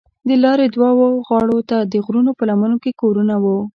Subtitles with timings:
[0.27, 3.57] د لارې دواړو غاړو ته د غرونو په لمنو کې کورونه وو.